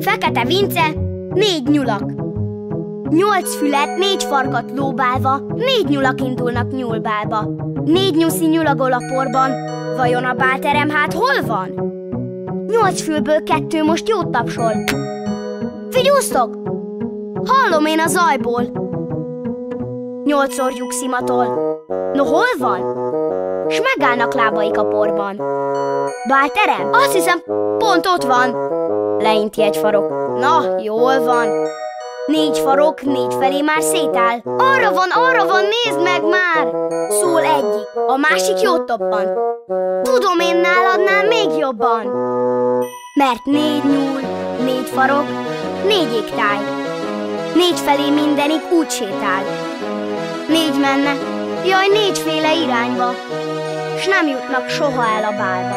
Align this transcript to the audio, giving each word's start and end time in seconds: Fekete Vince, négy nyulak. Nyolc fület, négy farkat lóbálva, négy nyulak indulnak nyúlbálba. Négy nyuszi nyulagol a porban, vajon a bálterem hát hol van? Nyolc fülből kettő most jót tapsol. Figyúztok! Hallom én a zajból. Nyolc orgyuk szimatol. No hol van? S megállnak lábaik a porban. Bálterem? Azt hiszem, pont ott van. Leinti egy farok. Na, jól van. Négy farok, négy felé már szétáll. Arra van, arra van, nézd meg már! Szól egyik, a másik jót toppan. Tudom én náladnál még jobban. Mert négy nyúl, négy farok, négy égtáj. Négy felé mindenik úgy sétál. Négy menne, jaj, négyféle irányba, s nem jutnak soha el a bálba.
Fekete 0.00 0.44
Vince, 0.44 0.94
négy 1.28 1.68
nyulak. 1.68 2.02
Nyolc 3.08 3.56
fület, 3.56 3.96
négy 3.98 4.24
farkat 4.24 4.70
lóbálva, 4.76 5.40
négy 5.54 5.88
nyulak 5.88 6.20
indulnak 6.20 6.70
nyúlbálba. 6.70 7.48
Négy 7.84 8.16
nyuszi 8.16 8.46
nyulagol 8.46 8.92
a 8.92 9.02
porban, 9.12 9.50
vajon 9.96 10.24
a 10.24 10.34
bálterem 10.34 10.88
hát 10.88 11.12
hol 11.12 11.46
van? 11.46 11.68
Nyolc 12.66 13.02
fülből 13.02 13.42
kettő 13.42 13.84
most 13.84 14.08
jót 14.08 14.30
tapsol. 14.30 14.72
Figyúztok! 15.90 16.58
Hallom 17.44 17.86
én 17.86 18.00
a 18.00 18.06
zajból. 18.06 18.62
Nyolc 20.24 20.58
orgyuk 20.58 20.92
szimatol. 20.92 21.44
No 22.12 22.24
hol 22.24 22.52
van? 22.58 22.80
S 23.68 23.80
megállnak 23.80 24.34
lábaik 24.34 24.78
a 24.78 24.84
porban. 24.84 25.36
Bálterem? 26.28 26.92
Azt 26.92 27.12
hiszem, 27.12 27.42
pont 27.78 28.06
ott 28.06 28.24
van. 28.24 28.69
Leinti 29.20 29.62
egy 29.62 29.76
farok. 29.76 30.38
Na, 30.38 30.78
jól 30.82 31.24
van. 31.24 31.48
Négy 32.26 32.58
farok, 32.58 33.02
négy 33.02 33.34
felé 33.40 33.60
már 33.60 33.82
szétáll. 33.82 34.38
Arra 34.44 34.92
van, 34.92 35.10
arra 35.10 35.46
van, 35.46 35.64
nézd 35.64 36.02
meg 36.02 36.22
már! 36.24 36.66
Szól 37.08 37.42
egyik, 37.42 37.88
a 38.06 38.16
másik 38.16 38.60
jót 38.60 38.86
toppan. 38.86 39.26
Tudom 40.02 40.38
én 40.40 40.56
náladnál 40.56 41.26
még 41.26 41.58
jobban. 41.58 42.06
Mert 43.14 43.44
négy 43.44 43.84
nyúl, 43.84 44.20
négy 44.64 44.88
farok, 44.88 45.26
négy 45.86 46.12
égtáj. 46.12 46.58
Négy 47.54 47.78
felé 47.78 48.10
mindenik 48.10 48.72
úgy 48.72 48.90
sétál. 48.90 49.42
Négy 50.48 50.80
menne, 50.80 51.12
jaj, 51.64 51.86
négyféle 51.92 52.54
irányba, 52.54 53.14
s 53.98 54.06
nem 54.06 54.26
jutnak 54.26 54.68
soha 54.68 55.04
el 55.16 55.24
a 55.24 55.36
bálba. 55.36 55.76